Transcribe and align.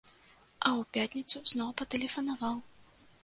А 0.67 0.69
ў 0.83 0.87
пятніцу 0.95 1.37
зноў 1.53 1.69
патэлефанаваў. 1.81 2.57